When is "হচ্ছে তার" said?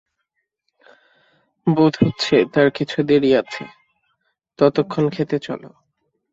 2.01-2.67